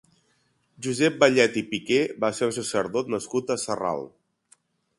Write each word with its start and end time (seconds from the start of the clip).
Josep 0.85 1.19
Vallet 1.23 1.59
i 1.61 1.63
Piquer 1.73 1.99
va 2.25 2.31
ser 2.37 2.49
un 2.49 2.55
sacerdot 2.57 3.13
nascut 3.17 3.53
a 3.57 3.59
Sarral. 3.65 4.03